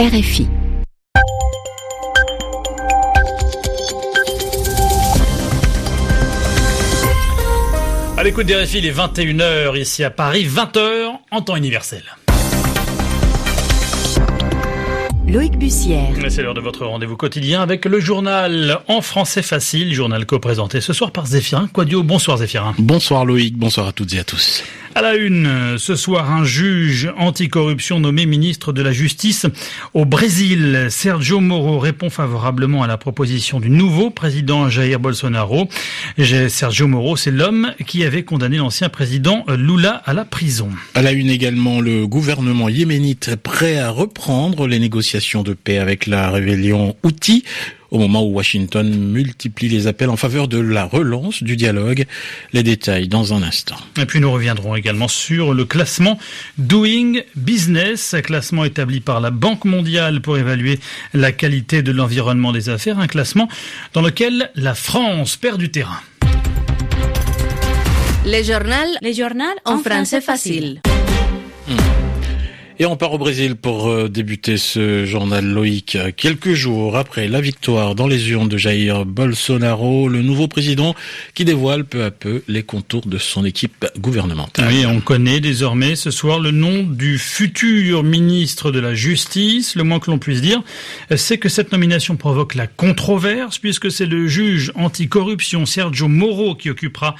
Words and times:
RFI. 0.00 0.46
À 8.16 8.22
l'écoute 8.22 8.46
des 8.46 8.56
RFI, 8.56 8.78
il 8.78 8.86
est 8.86 8.92
21h 8.92 9.78
ici 9.78 10.02
à 10.02 10.08
Paris, 10.08 10.46
20h 10.46 11.10
en 11.30 11.42
temps 11.42 11.54
universel. 11.54 12.02
Loïc 15.28 15.58
Bussière. 15.58 16.14
C'est 16.30 16.42
l'heure 16.44 16.54
de 16.54 16.62
votre 16.62 16.86
rendez-vous 16.86 17.18
quotidien 17.18 17.60
avec 17.60 17.84
le 17.84 18.00
journal 18.00 18.78
en 18.88 19.02
français 19.02 19.42
facile, 19.42 19.92
journal 19.92 20.24
co-présenté 20.24 20.80
ce 20.80 20.94
soir 20.94 21.10
par 21.10 21.26
Zéphirin 21.26 21.68
Quadio. 21.68 22.02
Bonsoir 22.02 22.38
Zéphirin. 22.38 22.74
Bonsoir 22.78 23.26
Loïc, 23.26 23.54
bonsoir 23.58 23.88
à 23.88 23.92
toutes 23.92 24.14
et 24.14 24.20
à 24.20 24.24
tous. 24.24 24.64
À 24.96 25.02
la 25.02 25.14
une, 25.14 25.78
ce 25.78 25.94
soir, 25.94 26.32
un 26.32 26.44
juge 26.44 27.12
anticorruption 27.16 28.00
nommé 28.00 28.26
ministre 28.26 28.72
de 28.72 28.82
la 28.82 28.92
Justice 28.92 29.46
au 29.94 30.04
Brésil. 30.04 30.88
Sergio 30.90 31.38
Moro 31.38 31.78
répond 31.78 32.10
favorablement 32.10 32.82
à 32.82 32.88
la 32.88 32.98
proposition 32.98 33.60
du 33.60 33.70
nouveau 33.70 34.10
président 34.10 34.68
Jair 34.68 34.98
Bolsonaro. 34.98 35.68
Sergio 36.48 36.88
Moro, 36.88 37.16
c'est 37.16 37.30
l'homme 37.30 37.72
qui 37.86 38.02
avait 38.02 38.24
condamné 38.24 38.56
l'ancien 38.56 38.88
président 38.88 39.44
Lula 39.48 40.02
à 40.04 40.12
la 40.12 40.24
prison. 40.24 40.70
À 40.96 41.02
la 41.02 41.12
une 41.12 41.30
également, 41.30 41.80
le 41.80 42.08
gouvernement 42.08 42.68
yéménite 42.68 43.36
prêt 43.36 43.78
à 43.78 43.90
reprendre 43.90 44.66
les 44.66 44.80
négociations 44.80 45.44
de 45.44 45.54
paix 45.54 45.78
avec 45.78 46.06
la 46.08 46.30
rébellion 46.30 46.96
Houthi 47.04 47.44
au 47.90 47.98
moment 47.98 48.24
où 48.24 48.32
Washington 48.32 48.88
multiplie 48.88 49.68
les 49.68 49.86
appels 49.86 50.10
en 50.10 50.16
faveur 50.16 50.48
de 50.48 50.58
la 50.58 50.84
relance 50.84 51.42
du 51.42 51.56
dialogue. 51.56 52.06
Les 52.52 52.62
détails 52.62 53.08
dans 53.08 53.34
un 53.34 53.42
instant. 53.42 53.76
Et 54.00 54.06
puis 54.06 54.20
nous 54.20 54.30
reviendrons 54.30 54.76
également 54.76 55.08
sur 55.08 55.54
le 55.54 55.64
classement 55.64 56.18
Doing 56.58 57.20
Business, 57.36 58.14
classement 58.24 58.64
établi 58.64 59.00
par 59.00 59.20
la 59.20 59.30
Banque 59.30 59.64
mondiale 59.64 60.20
pour 60.20 60.38
évaluer 60.38 60.78
la 61.14 61.32
qualité 61.32 61.82
de 61.82 61.92
l'environnement 61.92 62.52
des 62.52 62.68
affaires, 62.68 62.98
un 62.98 63.06
classement 63.06 63.48
dans 63.92 64.02
lequel 64.02 64.50
la 64.54 64.74
France 64.74 65.36
perd 65.36 65.58
du 65.58 65.70
terrain. 65.70 66.00
Les 68.24 68.44
journaux, 68.44 68.96
les 69.00 69.14
journaux 69.14 69.44
en, 69.64 69.78
français 69.78 70.20
facile. 70.20 70.80
Et 72.82 72.86
on 72.86 72.96
part 72.96 73.12
au 73.12 73.18
Brésil 73.18 73.56
pour 73.56 73.90
euh, 73.90 74.08
débuter 74.08 74.56
ce 74.56 75.04
journal 75.04 75.44
Loïc. 75.44 75.98
Quelques 76.16 76.54
jours 76.54 76.96
après 76.96 77.28
la 77.28 77.42
victoire 77.42 77.94
dans 77.94 78.06
les 78.06 78.30
urnes 78.30 78.48
de 78.48 78.56
Jair 78.56 79.04
Bolsonaro, 79.04 80.08
le 80.08 80.22
nouveau 80.22 80.48
président 80.48 80.94
qui 81.34 81.44
dévoile 81.44 81.84
peu 81.84 82.04
à 82.04 82.10
peu 82.10 82.42
les 82.48 82.62
contours 82.62 83.06
de 83.06 83.18
son 83.18 83.44
équipe 83.44 83.84
gouvernementale. 83.98 84.66
Oui, 84.70 84.86
on 84.86 85.02
connaît 85.02 85.40
désormais 85.40 85.94
ce 85.94 86.10
soir 86.10 86.40
le 86.40 86.52
nom 86.52 86.82
du 86.82 87.18
futur 87.18 88.02
ministre 88.02 88.70
de 88.70 88.80
la 88.80 88.94
Justice. 88.94 89.76
Le 89.76 89.84
moins 89.84 89.98
que 89.98 90.10
l'on 90.10 90.18
puisse 90.18 90.40
dire, 90.40 90.62
c'est 91.14 91.36
que 91.36 91.50
cette 91.50 91.72
nomination 91.72 92.16
provoque 92.16 92.54
la 92.54 92.66
controverse 92.66 93.58
puisque 93.58 93.90
c'est 93.90 94.06
le 94.06 94.26
juge 94.26 94.72
anticorruption 94.74 95.66
Sergio 95.66 96.08
Moro 96.08 96.54
qui 96.54 96.70
occupera 96.70 97.14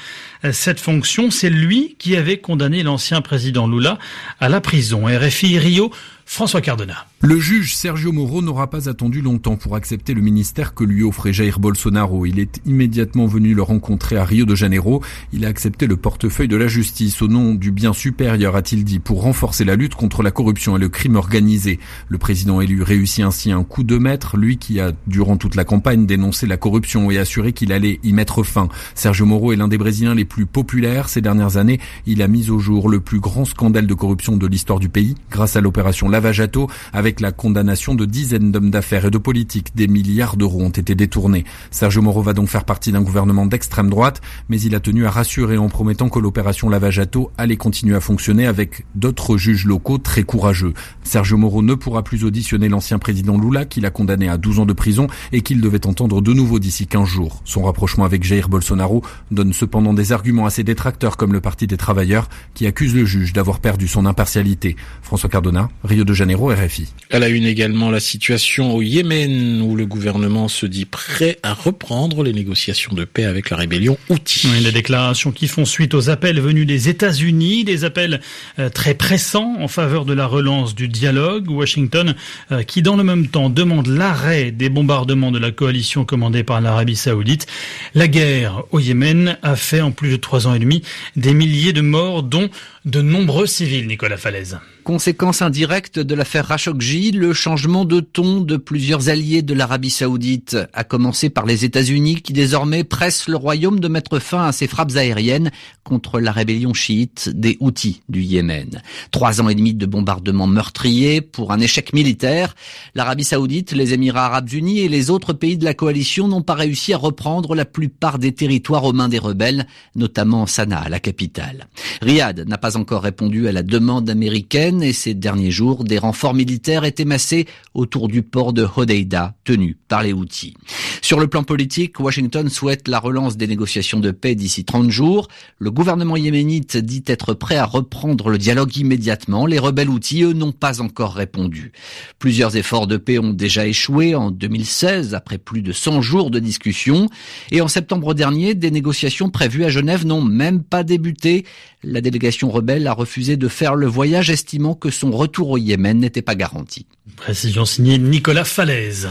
cette 0.52 0.80
fonction. 0.80 1.30
C'est 1.30 1.50
lui 1.50 1.96
qui 1.98 2.16
avait 2.16 2.38
condamné 2.38 2.82
l'ancien 2.82 3.20
président 3.20 3.68
Lula 3.68 3.98
à 4.40 4.48
la 4.48 4.62
prison. 4.62 5.04
RFI 5.04 5.49
Rio, 5.58 5.90
François 6.24 6.60
Cardona. 6.60 7.06
Le 7.22 7.38
juge 7.38 7.76
Sergio 7.76 8.12
Moro 8.12 8.40
n'aura 8.40 8.70
pas 8.70 8.88
attendu 8.88 9.20
longtemps 9.20 9.56
pour 9.56 9.76
accepter 9.76 10.14
le 10.14 10.22
ministère 10.22 10.72
que 10.72 10.84
lui 10.84 11.02
offrait 11.02 11.34
Jair 11.34 11.58
Bolsonaro. 11.60 12.24
Il 12.24 12.38
est 12.38 12.62
immédiatement 12.64 13.26
venu 13.26 13.52
le 13.52 13.60
rencontrer 13.60 14.16
à 14.16 14.24
Rio 14.24 14.46
de 14.46 14.54
Janeiro. 14.54 15.02
Il 15.34 15.44
a 15.44 15.48
accepté 15.48 15.86
le 15.86 15.98
portefeuille 15.98 16.48
de 16.48 16.56
la 16.56 16.66
justice 16.66 17.20
au 17.20 17.28
nom 17.28 17.52
du 17.52 17.72
bien 17.72 17.92
supérieur, 17.92 18.56
a-t-il 18.56 18.84
dit, 18.84 19.00
pour 19.00 19.20
renforcer 19.20 19.66
la 19.66 19.76
lutte 19.76 19.96
contre 19.96 20.22
la 20.22 20.30
corruption 20.30 20.78
et 20.78 20.80
le 20.80 20.88
crime 20.88 21.16
organisé. 21.16 21.78
Le 22.08 22.16
président 22.16 22.62
élu 22.62 22.82
réussit 22.82 23.22
ainsi 23.22 23.52
un 23.52 23.64
coup 23.64 23.82
de 23.82 23.98
maître, 23.98 24.38
lui 24.38 24.56
qui 24.56 24.80
a, 24.80 24.92
durant 25.06 25.36
toute 25.36 25.56
la 25.56 25.66
campagne, 25.66 26.06
dénoncé 26.06 26.46
la 26.46 26.56
corruption 26.56 27.10
et 27.10 27.18
assuré 27.18 27.52
qu'il 27.52 27.74
allait 27.74 28.00
y 28.02 28.14
mettre 28.14 28.44
fin. 28.44 28.70
Sergio 28.94 29.26
Moro 29.26 29.52
est 29.52 29.56
l'un 29.56 29.68
des 29.68 29.76
Brésiliens 29.76 30.14
les 30.14 30.24
plus 30.24 30.46
populaires. 30.46 31.10
Ces 31.10 31.20
dernières 31.20 31.58
années, 31.58 31.80
il 32.06 32.22
a 32.22 32.28
mis 32.28 32.48
au 32.48 32.58
jour 32.58 32.88
le 32.88 33.00
plus 33.00 33.20
grand 33.20 33.44
scandale 33.44 33.86
de 33.86 33.94
corruption 33.94 34.38
de 34.38 34.46
l'histoire 34.46 34.80
du 34.80 34.88
pays 34.88 35.16
grâce 35.30 35.56
à 35.56 35.60
l'opération 35.60 36.08
Lavajato 36.08 36.70
avec 36.94 37.09
avec 37.10 37.18
la 37.18 37.32
condamnation 37.32 37.96
de 37.96 38.04
dizaines 38.04 38.52
d'hommes 38.52 38.70
d'affaires 38.70 39.04
et 39.04 39.10
de 39.10 39.18
politiques. 39.18 39.74
Des 39.74 39.88
milliards 39.88 40.36
d'euros 40.36 40.62
ont 40.62 40.70
été 40.70 40.94
détournés. 40.94 41.44
Sergio 41.72 42.02
Moro 42.02 42.22
va 42.22 42.34
donc 42.34 42.48
faire 42.48 42.64
partie 42.64 42.92
d'un 42.92 43.02
gouvernement 43.02 43.46
d'extrême 43.46 43.90
droite, 43.90 44.20
mais 44.48 44.60
il 44.60 44.76
a 44.76 44.80
tenu 44.80 45.06
à 45.06 45.10
rassurer 45.10 45.58
en 45.58 45.68
promettant 45.68 46.08
que 46.08 46.20
l'opération 46.20 46.68
Lavajato 46.68 47.32
allait 47.36 47.56
continuer 47.56 47.96
à 47.96 48.00
fonctionner 48.00 48.46
avec 48.46 48.86
d'autres 48.94 49.36
juges 49.36 49.66
locaux 49.66 49.98
très 49.98 50.22
courageux. 50.22 50.72
Sergio 51.02 51.36
Moro 51.36 51.62
ne 51.62 51.74
pourra 51.74 52.04
plus 52.04 52.22
auditionner 52.22 52.68
l'ancien 52.68 53.00
président 53.00 53.36
Lula, 53.36 53.64
qu'il 53.64 53.86
a 53.86 53.90
condamné 53.90 54.28
à 54.28 54.38
12 54.38 54.60
ans 54.60 54.66
de 54.66 54.72
prison 54.72 55.08
et 55.32 55.40
qu'il 55.40 55.60
devait 55.60 55.88
entendre 55.88 56.22
de 56.22 56.32
nouveau 56.32 56.60
d'ici 56.60 56.86
15 56.86 57.08
jours. 57.08 57.42
Son 57.44 57.64
rapprochement 57.64 58.04
avec 58.04 58.22
Jair 58.22 58.48
Bolsonaro 58.48 59.02
donne 59.32 59.52
cependant 59.52 59.94
des 59.94 60.12
arguments 60.12 60.46
à 60.46 60.50
ses 60.50 60.62
détracteurs 60.62 61.16
comme 61.16 61.32
le 61.32 61.40
Parti 61.40 61.66
des 61.66 61.76
Travailleurs, 61.76 62.28
qui 62.54 62.68
accuse 62.68 62.94
le 62.94 63.04
juge 63.04 63.32
d'avoir 63.32 63.58
perdu 63.58 63.88
son 63.88 64.06
impartialité. 64.06 64.76
François 65.02 65.28
Cardona, 65.28 65.70
Rio 65.82 66.04
de 66.04 66.14
Janeiro, 66.14 66.52
RFI. 66.52 66.94
À 67.12 67.18
la 67.18 67.28
une 67.28 67.44
également 67.44 67.90
la 67.90 67.98
situation 67.98 68.72
au 68.72 68.82
Yémen 68.82 69.62
où 69.62 69.74
le 69.74 69.84
gouvernement 69.84 70.46
se 70.46 70.64
dit 70.66 70.84
prêt 70.84 71.38
à 71.42 71.54
reprendre 71.54 72.22
les 72.22 72.32
négociations 72.32 72.94
de 72.94 73.04
paix 73.04 73.24
avec 73.24 73.50
la 73.50 73.56
rébellion 73.56 73.98
Houthi. 74.08 74.48
Oui, 74.52 74.60
les 74.60 74.70
déclarations 74.70 75.32
qui 75.32 75.48
font 75.48 75.64
suite 75.64 75.94
aux 75.94 76.08
appels 76.08 76.40
venus 76.40 76.66
des 76.66 76.88
États-Unis, 76.88 77.64
des 77.64 77.84
appels 77.84 78.20
euh, 78.60 78.68
très 78.68 78.94
pressants 78.94 79.56
en 79.58 79.66
faveur 79.66 80.04
de 80.04 80.12
la 80.12 80.26
relance 80.26 80.76
du 80.76 80.86
dialogue. 80.86 81.50
Washington 81.50 82.14
euh, 82.52 82.62
qui 82.62 82.80
dans 82.80 82.96
le 82.96 83.02
même 83.02 83.26
temps 83.26 83.50
demande 83.50 83.88
l'arrêt 83.88 84.52
des 84.52 84.68
bombardements 84.68 85.32
de 85.32 85.38
la 85.38 85.50
coalition 85.50 86.04
commandée 86.04 86.44
par 86.44 86.60
l'Arabie 86.60 86.96
saoudite. 86.96 87.48
La 87.94 88.06
guerre 88.06 88.62
au 88.70 88.78
Yémen 88.78 89.36
a 89.42 89.56
fait 89.56 89.80
en 89.80 89.90
plus 89.90 90.10
de 90.10 90.16
trois 90.16 90.46
ans 90.46 90.54
et 90.54 90.60
demi 90.60 90.82
des 91.16 91.34
milliers 91.34 91.72
de 91.72 91.80
morts 91.80 92.22
dont 92.22 92.50
de 92.84 93.02
nombreux 93.02 93.46
civils, 93.46 93.86
Nicolas 93.86 94.16
Falaise. 94.16 94.58
Conséquence 94.84 95.42
indirecte 95.42 95.98
de 95.98 96.14
l'affaire 96.14 96.48
Khashoggi, 96.48 97.10
le 97.10 97.32
changement 97.32 97.84
de 97.84 98.00
ton 98.00 98.40
de 98.40 98.56
plusieurs 98.56 99.08
alliés 99.08 99.42
de 99.42 99.52
l'Arabie 99.52 99.90
saoudite, 99.90 100.56
à 100.72 100.84
commencer 100.84 101.28
par 101.28 101.44
les 101.44 101.64
États-Unis 101.64 102.22
qui 102.22 102.32
désormais 102.32 102.84
pressent 102.84 103.28
le 103.28 103.36
royaume 103.36 103.80
de 103.80 103.88
mettre 103.88 104.18
fin 104.18 104.44
à 104.44 104.52
ses 104.52 104.66
frappes 104.66 104.96
aériennes 104.96 105.50
contre 105.84 106.20
la 106.20 106.32
rébellion 106.32 106.72
chiite 106.72 107.30
des 107.34 107.56
Houthis 107.60 108.02
du 108.08 108.22
Yémen. 108.22 108.80
Trois 109.10 109.40
ans 109.40 109.48
et 109.48 109.54
demi 109.54 109.74
de 109.74 109.86
bombardements 109.86 110.46
meurtriers 110.46 111.20
pour 111.20 111.52
un 111.52 111.60
échec 111.60 111.92
militaire. 111.92 112.54
L'Arabie 112.94 113.24
saoudite, 113.24 113.72
les 113.72 113.92
Émirats 113.92 114.26
arabes 114.26 114.52
unis 114.52 114.80
et 114.80 114.88
les 114.88 115.10
autres 115.10 115.32
pays 115.32 115.58
de 115.58 115.64
la 115.64 115.74
coalition 115.74 116.28
n'ont 116.28 116.42
pas 116.42 116.54
réussi 116.54 116.92
à 116.92 116.98
reprendre 116.98 117.54
la 117.54 117.64
plupart 117.64 118.18
des 118.18 118.32
territoires 118.32 118.84
aux 118.84 118.92
mains 118.92 119.08
des 119.08 119.18
rebelles, 119.18 119.66
notamment 119.94 120.46
Sanaa, 120.46 120.88
la 120.88 121.00
capitale. 121.00 121.68
Riyad 122.02 122.48
n'a 122.48 122.58
pas 122.58 122.76
encore 122.76 123.02
répondu 123.02 123.48
à 123.48 123.52
la 123.52 123.62
demande 123.62 124.08
américaine 124.08 124.69
et 124.80 124.92
ces 124.92 125.14
derniers 125.14 125.50
jours, 125.50 125.84
des 125.84 125.98
renforts 125.98 126.34
militaires 126.34 126.84
étaient 126.84 127.04
massés 127.04 127.46
autour 127.74 128.08
du 128.08 128.22
port 128.22 128.52
de 128.52 128.66
Hodeida, 128.76 129.34
tenu 129.44 129.76
par 129.88 130.02
les 130.02 130.12
Houthis. 130.12 130.54
Sur 131.02 131.18
le 131.18 131.26
plan 131.26 131.42
politique, 131.42 131.98
Washington 131.98 132.48
souhaite 132.48 132.86
la 132.86 132.98
relance 132.98 133.36
des 133.36 133.46
négociations 133.46 134.00
de 134.00 134.10
paix 134.10 134.34
d'ici 134.34 134.64
30 134.64 134.90
jours. 134.90 135.28
Le 135.58 135.70
gouvernement 135.70 136.16
yéménite 136.16 136.76
dit 136.76 137.02
être 137.06 137.34
prêt 137.34 137.56
à 137.56 137.64
reprendre 137.64 138.30
le 138.30 138.38
dialogue 138.38 138.76
immédiatement. 138.76 139.46
Les 139.46 139.58
rebelles 139.58 139.88
Houthis, 139.88 140.22
eux, 140.22 140.32
n'ont 140.32 140.52
pas 140.52 140.80
encore 140.80 141.14
répondu. 141.14 141.72
Plusieurs 142.18 142.56
efforts 142.56 142.86
de 142.86 142.96
paix 142.96 143.18
ont 143.18 143.32
déjà 143.32 143.66
échoué 143.66 144.14
en 144.14 144.30
2016, 144.30 145.14
après 145.14 145.38
plus 145.38 145.62
de 145.62 145.72
100 145.72 146.02
jours 146.02 146.30
de 146.30 146.38
discussions. 146.38 147.08
Et 147.50 147.60
en 147.60 147.68
septembre 147.68 148.14
dernier, 148.14 148.54
des 148.54 148.70
négociations 148.70 149.30
prévues 149.30 149.64
à 149.64 149.68
Genève 149.68 150.06
n'ont 150.06 150.22
même 150.22 150.62
pas 150.62 150.84
débuté. 150.84 151.44
La 151.82 152.02
délégation 152.02 152.50
rebelle 152.50 152.86
a 152.86 152.92
refusé 152.92 153.36
de 153.36 153.48
faire 153.48 153.74
le 153.74 153.86
voyage, 153.86 154.30
estimant 154.60 154.74
que 154.74 154.90
son 154.90 155.10
retour 155.10 155.48
au 155.50 155.56
Yémen 155.56 155.98
n'était 155.98 156.20
pas 156.20 156.34
garanti. 156.34 156.84
Précision 157.16 157.64
signée 157.64 157.96
Nicolas 157.96 158.44
Falaise. 158.44 159.08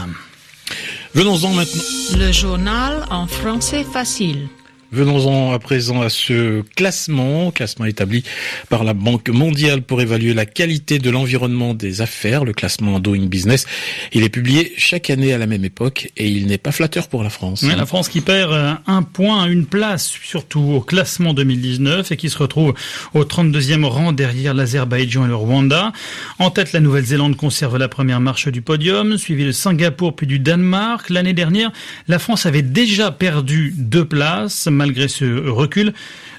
Venons-en 1.12 1.52
maintenant. 1.54 1.82
Le 2.16 2.30
journal 2.30 3.04
en 3.10 3.26
français 3.26 3.82
facile. 3.82 4.48
Venons-en 4.92 5.52
à 5.52 5.58
présent 5.60 6.00
à 6.00 6.08
ce 6.08 6.62
classement, 6.74 7.52
classement 7.52 7.84
établi 7.84 8.24
par 8.68 8.82
la 8.82 8.92
Banque 8.92 9.28
mondiale 9.28 9.82
pour 9.82 10.00
évaluer 10.00 10.34
la 10.34 10.46
qualité 10.46 10.98
de 10.98 11.10
l'environnement 11.10 11.74
des 11.74 12.00
affaires, 12.00 12.44
le 12.44 12.52
classement 12.52 12.98
Doing 12.98 13.26
Business. 13.26 13.66
Il 14.12 14.24
est 14.24 14.28
publié 14.28 14.72
chaque 14.76 15.08
année 15.08 15.32
à 15.32 15.38
la 15.38 15.46
même 15.46 15.64
époque 15.64 16.10
et 16.16 16.26
il 16.28 16.46
n'est 16.46 16.58
pas 16.58 16.72
flatteur 16.72 17.06
pour 17.06 17.22
la 17.22 17.30
France. 17.30 17.62
la 17.62 17.86
France 17.86 18.08
qui 18.08 18.20
perd 18.20 18.52
euh, 18.52 18.74
un 18.88 19.02
point, 19.02 19.46
une 19.46 19.64
place, 19.64 20.12
surtout 20.24 20.60
au 20.60 20.80
classement 20.80 21.34
2019 21.34 22.10
et 22.10 22.16
qui 22.16 22.28
se 22.28 22.38
retrouve 22.38 22.74
au 23.14 23.22
32e 23.22 23.84
rang 23.84 24.12
derrière 24.12 24.54
l'Azerbaïdjan 24.54 25.24
et 25.24 25.28
le 25.28 25.36
Rwanda. 25.36 25.92
En 26.40 26.50
tête, 26.50 26.72
la 26.72 26.80
Nouvelle-Zélande 26.80 27.36
conserve 27.36 27.78
la 27.78 27.88
première 27.88 28.20
marche 28.20 28.48
du 28.48 28.60
podium, 28.60 29.18
suivi 29.18 29.44
de 29.44 29.52
Singapour 29.52 30.16
puis 30.16 30.26
du 30.26 30.40
Danemark. 30.40 31.10
L'année 31.10 31.32
dernière, 31.32 31.70
la 32.08 32.18
France 32.18 32.44
avait 32.44 32.62
déjà 32.62 33.12
perdu 33.12 33.72
deux 33.76 34.04
places. 34.04 34.66
Malgré 34.80 35.08
ce 35.08 35.46
recul, 35.46 35.92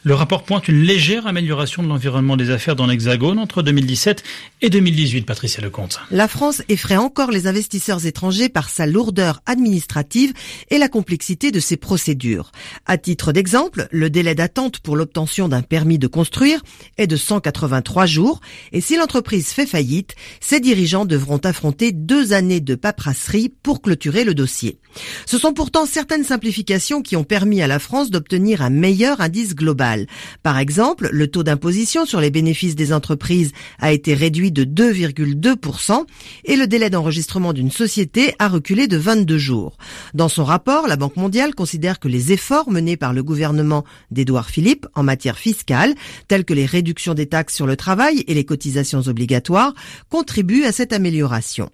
le 0.04 0.16
rapport 0.16 0.42
pointe 0.42 0.68
une 0.68 0.82
légère 0.82 1.28
amélioration 1.28 1.84
de 1.84 1.88
l'environnement 1.88 2.36
des 2.36 2.50
affaires 2.50 2.76
dans 2.76 2.88
l'Hexagone 2.88 3.38
entre 3.38 3.62
2017 3.62 4.24
et 4.64 4.72
2018. 4.72 5.28
Patricia 5.28 5.62
Lecomte. 5.62 6.00
La 6.10 6.28
France 6.28 6.64
effraie 6.70 6.98
encore 6.98 7.30
les 7.30 7.46
investisseurs 7.46 8.04
étrangers 8.08 8.50
par 8.50 8.70
sa 8.70 8.88
lourdeur 8.88 9.42
administrative 9.46 10.34
et 10.72 10.80
la 10.80 10.90
complexité 10.90 11.52
de 11.52 11.60
ses 11.60 11.78
procédures. 11.78 12.52
À 12.88 12.98
titre 12.98 13.32
d'exemple, 13.32 13.88
le 13.92 14.10
délai 14.10 14.34
d'attente 14.34 14.80
pour 14.80 14.96
l'obtention 14.96 15.48
d'un 15.48 15.62
permis 15.62 16.00
de 16.00 16.08
construire 16.08 16.64
est 16.98 17.06
de 17.06 17.16
183 17.16 18.08
jours 18.08 18.42
et 18.72 18.82
si 18.82 18.98
l'entreprise 18.98 19.50
fait 19.50 19.68
faillite, 19.68 20.16
ses 20.40 20.60
dirigeants 20.60 21.06
devront 21.06 21.38
affronter 21.38 21.92
deux 21.92 22.34
années 22.34 22.60
de 22.60 22.74
paperasserie 22.74 23.54
pour 23.62 23.84
clôturer 23.84 24.24
le 24.24 24.34
dossier. 24.34 24.80
Ce 25.28 25.38
sont 25.38 25.54
pourtant 25.54 25.86
certaines 25.86 26.24
simplifications 26.24 27.04
qui 27.04 27.16
ont 27.16 27.24
permis 27.24 27.62
à 27.62 27.68
la 27.68 27.78
France 27.78 28.10
d'obtenir 28.10 28.31
un 28.34 28.70
meilleur 28.70 29.22
indice 29.22 29.56
global. 29.56 30.08
Par 30.44 30.58
exemple, 30.58 31.10
le 31.12 31.28
taux 31.28 31.44
d'imposition 31.44 32.06
sur 32.06 32.22
les 32.22 32.32
bénéfices 32.32 32.76
des 32.76 32.94
entreprises 32.94 33.52
a 33.80 33.92
été 33.92 34.14
réduit 34.14 34.52
de 34.52 34.64
2,2% 34.64 36.06
et 36.46 36.56
le 36.56 36.68
délai 36.68 36.90
d'enregistrement 36.90 37.54
d'une 37.54 37.72
société 37.72 38.34
a 38.40 38.48
reculé 38.48 38.88
de 38.88 38.98
22 38.98 39.38
jours. 39.38 39.78
Dans 40.14 40.30
son 40.30 40.44
rapport, 40.44 40.88
la 40.88 40.96
Banque 40.96 41.18
mondiale 41.18 41.56
considère 41.56 42.00
que 42.00 42.08
les 42.08 42.32
efforts 42.32 42.70
menés 42.70 42.98
par 42.98 43.14
le 43.14 43.24
gouvernement 43.24 43.84
d'Édouard 44.12 44.50
Philippe 44.50 44.88
en 44.96 45.04
matière 45.04 45.38
fiscale, 45.38 45.96
tels 46.28 46.46
que 46.46 46.54
les 46.54 46.66
réductions 46.66 47.14
des 47.14 47.28
taxes 47.28 47.56
sur 47.56 47.68
le 47.68 47.76
travail 47.76 48.24
et 48.28 48.34
les 48.34 48.46
cotisations 48.46 49.02
obligatoires, 49.08 49.74
contribuent 50.10 50.66
à 50.66 50.72
cette 50.72 50.94
amélioration. 50.94 51.70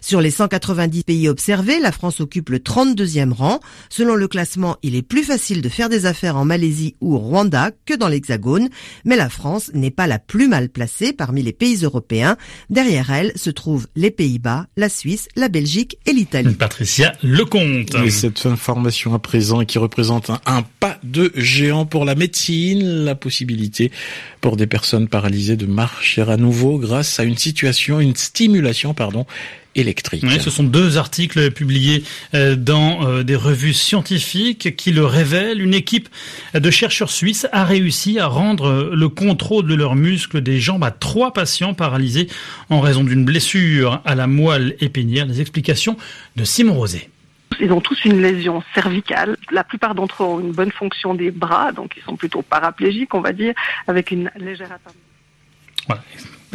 Sur 0.00 0.20
les 0.20 0.30
190 0.30 1.04
pays 1.04 1.28
observés, 1.28 1.80
la 1.80 1.92
France 1.92 2.20
occupe 2.20 2.50
le 2.50 2.58
32e 2.58 3.32
rang. 3.32 3.60
Selon 3.88 4.14
le 4.14 4.28
classement, 4.28 4.76
il 4.82 4.94
est 4.94 5.02
plus 5.02 5.24
facile 5.24 5.62
de 5.62 5.68
faire 5.68 5.88
des 5.88 6.01
affaires 6.06 6.36
en 6.36 6.44
Malaisie 6.44 6.94
ou 7.00 7.14
au 7.14 7.18
Rwanda 7.18 7.70
que 7.86 7.94
dans 7.94 8.08
l'Hexagone, 8.08 8.68
mais 9.04 9.16
la 9.16 9.28
France 9.28 9.70
n'est 9.74 9.90
pas 9.90 10.06
la 10.06 10.18
plus 10.18 10.48
mal 10.48 10.68
placée 10.68 11.12
parmi 11.12 11.42
les 11.42 11.52
pays 11.52 11.82
européens. 11.82 12.36
Derrière 12.70 13.10
elle 13.10 13.32
se 13.36 13.50
trouvent 13.50 13.86
les 13.96 14.10
Pays-Bas, 14.10 14.66
la 14.76 14.88
Suisse, 14.88 15.28
la 15.36 15.48
Belgique 15.48 15.98
et 16.06 16.12
l'Italie. 16.12 16.54
Patricia 16.54 17.12
Lecomte. 17.22 17.94
Et 18.04 18.10
cette 18.10 18.46
information 18.46 19.14
à 19.14 19.18
présent 19.18 19.64
qui 19.64 19.78
représente 19.78 20.30
un, 20.30 20.40
un 20.46 20.62
pas 20.80 20.98
de 21.02 21.32
géant 21.34 21.86
pour 21.86 22.04
la 22.04 22.14
médecine, 22.14 23.04
la 23.04 23.14
possibilité 23.14 23.90
pour 24.40 24.56
des 24.56 24.66
personnes 24.66 25.08
paralysées 25.08 25.56
de 25.56 25.66
marcher 25.66 26.22
à 26.22 26.36
nouveau 26.36 26.78
grâce 26.78 27.20
à 27.20 27.24
une 27.24 27.36
situation, 27.36 28.00
une 28.00 28.16
stimulation, 28.16 28.94
pardon, 28.94 29.26
électrique. 29.74 30.24
ce 30.40 30.50
sont 30.50 30.64
deux 30.64 30.98
articles 30.98 31.50
publiés 31.50 32.04
euh, 32.34 32.56
dans 32.56 33.06
euh, 33.06 33.22
des 33.22 33.36
revues 33.36 33.72
scientifiques 33.72 34.76
qui 34.76 34.92
le 34.92 35.04
révèlent. 35.04 35.60
Une 35.60 35.74
équipe 35.74 36.08
de 36.54 36.70
chercheurs 36.70 37.10
suisses 37.10 37.46
a 37.52 37.64
réussi 37.64 38.18
à 38.18 38.26
rendre 38.26 38.90
le 38.92 39.08
contrôle 39.08 39.66
de 39.66 39.74
leurs 39.74 39.94
muscles 39.94 40.40
des 40.40 40.60
jambes 40.60 40.84
à 40.84 40.90
trois 40.90 41.32
patients 41.32 41.74
paralysés 41.74 42.28
en 42.70 42.80
raison 42.80 43.04
d'une 43.04 43.24
blessure 43.24 44.00
à 44.04 44.14
la 44.14 44.26
moelle 44.26 44.76
épinière. 44.80 45.26
Les 45.26 45.40
explications 45.40 45.96
de 46.36 46.44
Simon 46.44 46.74
Rosé. 46.74 47.08
Ils 47.60 47.72
ont 47.72 47.80
tous 47.80 48.04
une 48.04 48.20
lésion 48.20 48.62
cervicale. 48.74 49.36
La 49.50 49.64
plupart 49.64 49.94
d'entre 49.94 50.22
eux 50.22 50.26
ont 50.26 50.40
une 50.40 50.52
bonne 50.52 50.72
fonction 50.72 51.14
des 51.14 51.30
bras, 51.30 51.72
donc 51.72 51.94
ils 51.96 52.02
sont 52.02 52.16
plutôt 52.16 52.42
paraplégiques, 52.42 53.14
on 53.14 53.20
va 53.20 53.32
dire, 53.32 53.54
avec 53.86 54.10
une 54.10 54.30
légère 54.36 54.72
atteinte. 54.72 54.96
Voilà 55.86 56.02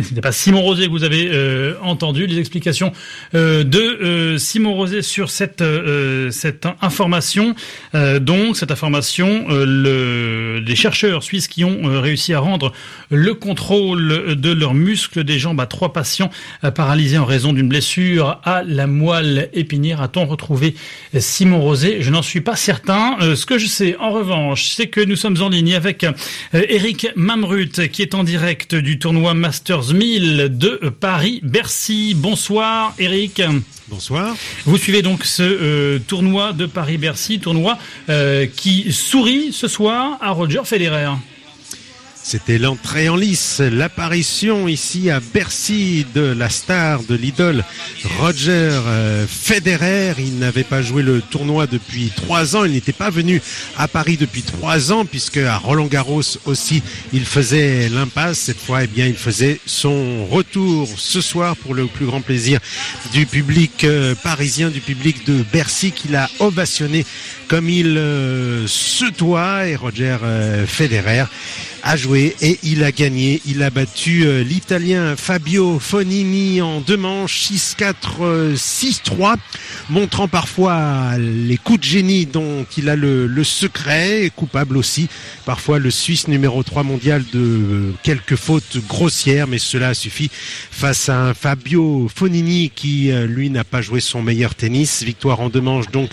ce 0.04 0.14
n'est 0.14 0.22
pas 0.22 0.32
Simon 0.32 0.62
Rosé 0.62 0.86
que 0.86 0.92
vous 0.92 1.04
avez 1.04 1.30
euh, 1.32 1.76
entendu 1.82 2.28
les 2.28 2.40
explications 2.40 2.92
euh, 3.36 3.64
de 3.64 3.80
euh, 3.80 4.38
Simon 4.38 4.74
Rosé 4.74 5.02
sur 5.02 5.30
cette 5.30 5.64
cette 6.32 6.68
information. 6.82 7.56
donc 7.94 8.58
cette 8.58 8.72
information, 8.72 9.46
le, 9.50 10.64
chercheurs 10.76 11.24
suisses 11.24 11.48
qui 11.48 11.64
ont 11.64 12.02
réussi 12.02 12.34
à 12.34 12.40
rendre 12.40 12.72
le 13.10 13.34
contrôle 13.34 14.36
de 14.36 14.52
leurs 14.52 14.76
muscles 14.76 15.24
des 15.24 15.40
jambes 15.40 15.60
à 15.60 15.66
trois 15.66 15.94
patients 15.94 16.30
paralysés 16.76 17.18
en 17.18 17.26
raison 17.26 17.54
d'une 17.54 17.68
blessure 17.68 18.40
à 18.44 18.64
la 18.64 18.86
moelle 18.86 19.50
épinière. 19.54 20.02
A-t-on 20.02 20.26
retrouvé 20.26 20.76
Simon 21.18 21.60
Rosé? 21.60 21.98
Je 22.02 22.12
n'en 22.12 22.22
suis 22.22 22.42
pas 22.42 22.56
certain. 22.56 23.18
ce 23.20 23.46
que 23.46 23.58
je 23.58 23.66
sais, 23.66 23.96
en 24.00 24.12
revanche, 24.12 24.74
c'est 24.76 24.88
que 24.88 25.02
nous 25.02 25.16
sommes 25.16 25.42
en 25.42 25.50
ligne 25.50 25.74
avec 25.74 26.06
Eric 26.54 27.08
Mamrut 27.16 27.88
qui 27.90 28.02
est 28.02 28.14
en 28.14 28.24
direct 28.24 28.76
du 28.76 29.00
tournoi 29.00 29.34
Masters 29.34 29.87
1000 29.94 30.58
de 30.58 30.92
Paris-Bercy. 31.00 32.14
Bonsoir 32.16 32.94
Eric. 33.00 33.42
Bonsoir. 33.88 34.36
Vous 34.66 34.78
suivez 34.78 35.02
donc 35.02 35.24
ce 35.24 35.44
euh, 35.44 36.00
tournoi 36.00 36.52
de 36.54 36.66
Paris-Bercy, 36.66 37.40
tournoi 37.40 37.78
euh, 38.10 38.46
qui 38.46 38.92
sourit 38.92 39.54
ce 39.54 39.68
soir 39.68 40.18
à 40.22 40.32
Roger 40.32 40.62
Federer. 40.66 41.12
C'était 42.30 42.58
l'entrée 42.58 43.08
en 43.08 43.16
lice, 43.16 43.62
l'apparition 43.62 44.68
ici 44.68 45.10
à 45.10 45.22
Bercy 45.22 46.06
de 46.14 46.20
la 46.20 46.50
star, 46.50 47.04
de 47.04 47.16
l'idole 47.16 47.64
Roger 48.20 48.52
euh, 48.52 49.26
Federer. 49.26 50.14
Il 50.20 50.38
n'avait 50.38 50.66
pas 50.66 50.82
joué 50.82 51.04
le 51.04 51.22
tournoi 51.22 51.68
depuis 51.68 52.12
trois 52.14 52.58
ans. 52.58 52.66
Il 52.66 52.74
n'était 52.74 52.92
pas 52.92 53.10
venu 53.12 53.42
à 53.78 53.88
Paris 53.88 54.18
depuis 54.18 54.42
trois 54.42 54.92
ans 54.92 55.06
puisque 55.06 55.38
à 55.38 55.58
Roland 55.58 55.86
Garros 55.86 56.20
aussi 56.44 56.84
il 57.14 57.24
faisait 57.24 57.88
l'impasse. 57.88 58.40
Cette 58.40 58.60
fois, 58.60 58.84
eh 58.84 58.88
bien, 58.88 59.06
il 59.06 59.16
faisait 59.16 59.62
son 59.66 60.26
retour 60.26 60.90
ce 60.98 61.22
soir 61.22 61.56
pour 61.56 61.76
le 61.76 61.86
plus 61.86 62.08
grand 62.08 62.20
plaisir 62.20 62.60
du 63.14 63.26
public 63.26 63.86
euh, 63.86 64.16
parisien, 64.16 64.70
du 64.70 64.82
public 64.82 65.26
de 65.26 65.46
Bercy 65.54 65.94
qui 65.94 66.10
l'a 66.10 66.30
ovationné 66.40 67.06
comme 67.48 67.70
il 67.70 67.98
euh, 67.98 68.68
se 68.68 69.06
doit. 69.18 69.66
Et 69.66 69.78
Roger 69.78 70.18
Federer 70.68 71.24
a 71.88 71.96
joué 71.96 72.36
et 72.42 72.60
il 72.64 72.84
a 72.84 72.92
gagné. 72.92 73.42
Il 73.46 73.64
a 73.64 73.70
battu 73.70 74.26
euh, 74.26 74.44
l'Italien 74.44 75.16
Fabio 75.16 75.80
Fonini 75.80 76.62
en 76.62 76.82
deux 76.82 76.98
manches 76.98 77.50
6-4, 77.50 78.56
6-3, 78.56 79.36
montrant 79.90 80.28
parfois 80.28 81.18
les 81.18 81.56
coups 81.56 81.80
de 81.80 81.86
génie 81.86 82.26
dont 82.26 82.66
il 82.78 82.90
a 82.90 82.98
le, 82.98 83.26
le 83.26 83.44
secret, 83.46 84.30
coupable 84.36 84.76
aussi 84.76 85.08
parfois 85.46 85.80
le 85.80 85.90
Suisse 85.90 86.28
numéro 86.28 86.62
3 86.62 86.84
mondial 86.84 87.24
de 87.32 87.94
quelques 88.04 88.36
fautes 88.36 88.80
grossières, 88.90 89.48
mais 89.48 89.60
cela 89.60 89.94
suffit 89.94 90.30
face 90.72 91.08
à 91.08 91.18
un 91.18 91.34
Fabio 91.34 92.10
Fonini 92.14 92.70
qui 92.70 93.12
euh, 93.12 93.28
lui 93.28 93.50
n'a 93.50 93.64
pas 93.64 93.82
joué 93.82 94.02
son 94.02 94.22
meilleur 94.22 94.56
tennis. 94.56 95.04
Victoire 95.04 95.40
en 95.40 95.48
deux 95.48 95.62
manches 95.62 95.90
donc 95.90 96.10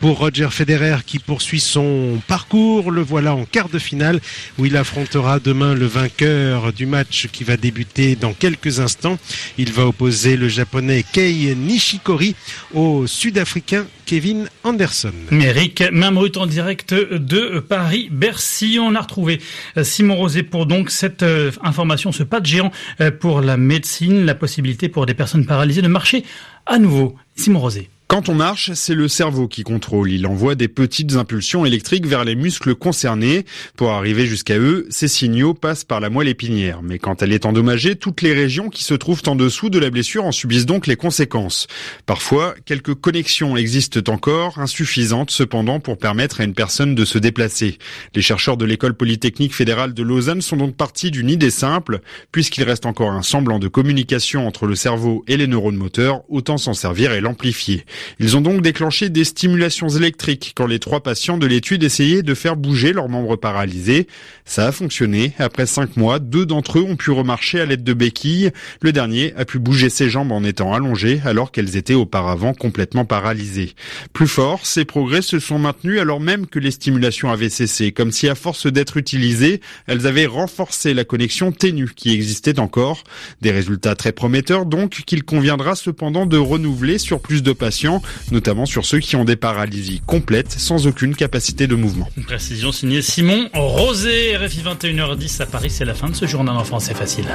pour 0.00 0.18
Roger 0.18 0.48
Federer 0.50 0.98
qui 1.04 1.18
poursuit 1.18 1.60
son 1.60 2.20
parcours. 2.26 2.90
Le 2.90 3.02
voilà 3.02 3.34
en 3.34 3.44
quart 3.44 3.68
de 3.68 3.78
finale 3.78 4.20
où 4.58 4.66
il 4.66 4.76
affrontera 4.76 5.38
demain 5.38 5.74
le 5.74 5.86
vainqueur 5.86 6.72
du 6.72 6.86
match 6.86 7.28
qui 7.32 7.44
va 7.44 7.56
débuter 7.56 8.16
dans 8.16 8.32
quelques 8.32 8.80
instants. 8.80 9.18
Il 9.58 9.72
va 9.72 9.86
opposer 9.86 10.36
le 10.36 10.48
japonais 10.48 11.04
Kei 11.12 11.54
Nishikori 11.56 12.34
au 12.74 13.06
sud-africain 13.06 13.86
Kevin 14.06 14.48
Anderson. 14.62 15.12
Méric 15.30 15.82
Mamrut 15.90 16.36
en 16.36 16.46
direct 16.46 16.94
de 16.94 17.60
Paris-Bercy. 17.60 18.78
On 18.80 18.94
a 18.94 19.00
retrouvé 19.00 19.40
Simon 19.82 20.16
Rosé 20.16 20.42
pour 20.42 20.66
donc 20.66 20.90
cette 20.90 21.22
euh, 21.22 21.50
information, 21.62 22.12
ce 22.12 22.22
pas 22.22 22.40
de 22.40 22.46
géant 22.46 22.70
euh, 23.00 23.10
pour 23.10 23.40
la 23.40 23.56
médecine, 23.56 24.24
la 24.24 24.34
possibilité 24.34 24.88
pour 24.88 25.06
des 25.06 25.14
personnes 25.14 25.46
paralysées 25.46 25.82
de 25.82 25.88
marcher 25.88 26.24
à 26.66 26.78
nouveau. 26.78 27.16
Simon 27.34 27.60
Rosé. 27.60 27.90
Quand 28.08 28.28
on 28.28 28.36
marche, 28.36 28.70
c'est 28.74 28.94
le 28.94 29.08
cerveau 29.08 29.48
qui 29.48 29.64
contrôle. 29.64 30.12
Il 30.12 30.28
envoie 30.28 30.54
des 30.54 30.68
petites 30.68 31.16
impulsions 31.16 31.66
électriques 31.66 32.06
vers 32.06 32.24
les 32.24 32.36
muscles 32.36 32.76
concernés. 32.76 33.44
Pour 33.76 33.90
arriver 33.90 34.26
jusqu'à 34.26 34.58
eux, 34.58 34.86
ces 34.90 35.08
signaux 35.08 35.54
passent 35.54 35.82
par 35.82 35.98
la 35.98 36.08
moelle 36.08 36.28
épinière. 36.28 36.82
Mais 36.84 37.00
quand 37.00 37.20
elle 37.20 37.32
est 37.32 37.44
endommagée, 37.46 37.96
toutes 37.96 38.22
les 38.22 38.32
régions 38.32 38.70
qui 38.70 38.84
se 38.84 38.94
trouvent 38.94 39.22
en 39.26 39.34
dessous 39.34 39.70
de 39.70 39.80
la 39.80 39.90
blessure 39.90 40.24
en 40.24 40.30
subissent 40.30 40.66
donc 40.66 40.86
les 40.86 40.94
conséquences. 40.94 41.66
Parfois, 42.06 42.54
quelques 42.64 42.94
connexions 42.94 43.56
existent 43.56 44.00
encore, 44.12 44.60
insuffisantes 44.60 45.32
cependant 45.32 45.80
pour 45.80 45.98
permettre 45.98 46.40
à 46.40 46.44
une 46.44 46.54
personne 46.54 46.94
de 46.94 47.04
se 47.04 47.18
déplacer. 47.18 47.76
Les 48.14 48.22
chercheurs 48.22 48.56
de 48.56 48.64
l'école 48.64 48.94
polytechnique 48.94 49.54
fédérale 49.54 49.94
de 49.94 50.04
Lausanne 50.04 50.42
sont 50.42 50.56
donc 50.56 50.76
partis 50.76 51.10
d'une 51.10 51.28
idée 51.28 51.50
simple. 51.50 51.98
Puisqu'il 52.30 52.62
reste 52.62 52.86
encore 52.86 53.10
un 53.10 53.22
semblant 53.22 53.58
de 53.58 53.66
communication 53.66 54.46
entre 54.46 54.66
le 54.66 54.76
cerveau 54.76 55.24
et 55.26 55.36
les 55.36 55.48
neurones 55.48 55.74
moteurs, 55.74 56.22
autant 56.28 56.56
s'en 56.56 56.72
servir 56.72 57.10
et 57.10 57.20
l'amplifier. 57.20 57.84
Ils 58.18 58.36
ont 58.36 58.40
donc 58.40 58.62
déclenché 58.62 59.08
des 59.08 59.24
stimulations 59.24 59.88
électriques 59.88 60.52
quand 60.56 60.66
les 60.66 60.78
trois 60.78 61.00
patients 61.00 61.38
de 61.38 61.46
l'étude 61.46 61.82
essayaient 61.82 62.22
de 62.22 62.34
faire 62.34 62.56
bouger 62.56 62.92
leurs 62.92 63.08
membres 63.08 63.36
paralysés. 63.36 64.06
Ça 64.44 64.66
a 64.66 64.72
fonctionné. 64.72 65.32
Après 65.38 65.66
cinq 65.66 65.96
mois, 65.96 66.18
deux 66.18 66.46
d'entre 66.46 66.78
eux 66.78 66.82
ont 66.82 66.96
pu 66.96 67.10
remarcher 67.10 67.60
à 67.60 67.66
l'aide 67.66 67.84
de 67.84 67.94
béquilles. 67.94 68.50
Le 68.80 68.92
dernier 68.92 69.34
a 69.36 69.44
pu 69.44 69.58
bouger 69.58 69.90
ses 69.90 70.10
jambes 70.10 70.32
en 70.32 70.44
étant 70.44 70.72
allongé 70.74 71.20
alors 71.24 71.52
qu'elles 71.52 71.76
étaient 71.76 71.94
auparavant 71.94 72.54
complètement 72.54 73.04
paralysées. 73.04 73.74
Plus 74.12 74.28
fort, 74.28 74.66
ces 74.66 74.84
progrès 74.84 75.22
se 75.22 75.38
sont 75.38 75.58
maintenus 75.58 76.00
alors 76.00 76.20
même 76.20 76.46
que 76.46 76.58
les 76.58 76.70
stimulations 76.70 77.30
avaient 77.30 77.48
cessé, 77.48 77.92
comme 77.92 78.12
si 78.12 78.28
à 78.28 78.34
force 78.34 78.66
d'être 78.66 78.96
utilisées, 78.96 79.60
elles 79.86 80.06
avaient 80.06 80.26
renforcé 80.26 80.94
la 80.94 81.04
connexion 81.04 81.52
ténue 81.52 81.90
qui 81.94 82.12
existait 82.12 82.58
encore. 82.58 83.04
Des 83.40 83.50
résultats 83.50 83.94
très 83.94 84.12
prometteurs 84.12 84.66
donc 84.66 85.02
qu'il 85.06 85.24
conviendra 85.24 85.74
cependant 85.74 86.26
de 86.26 86.36
renouveler 86.36 86.98
sur 86.98 87.20
plus 87.20 87.42
de 87.42 87.52
patients 87.52 87.85
notamment 88.30 88.66
sur 88.66 88.84
ceux 88.84 88.98
qui 88.98 89.16
ont 89.16 89.24
des 89.24 89.36
paralysies 89.36 90.02
complètes 90.06 90.52
sans 90.52 90.86
aucune 90.86 91.14
capacité 91.14 91.66
de 91.66 91.74
mouvement. 91.74 92.08
Une 92.16 92.24
précision 92.24 92.72
signée 92.72 93.02
Simon 93.02 93.48
Rosé, 93.54 94.36
RFI 94.36 94.62
21h10 94.62 95.42
à 95.42 95.46
Paris, 95.46 95.70
c'est 95.70 95.84
la 95.84 95.94
fin 95.94 96.08
de 96.08 96.14
ce 96.14 96.26
journal 96.26 96.56
en 96.56 96.64
français 96.64 96.94
facile. 96.94 97.26